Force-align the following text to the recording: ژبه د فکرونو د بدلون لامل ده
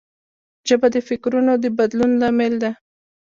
ژبه 0.67 0.87
د 0.95 0.97
فکرونو 1.07 1.53
د 1.63 1.65
بدلون 1.77 2.11
لامل 2.21 2.53
ده 2.63 2.71